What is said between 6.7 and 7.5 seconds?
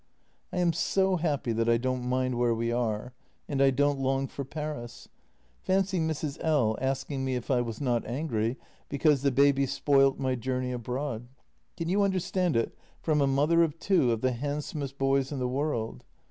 asking me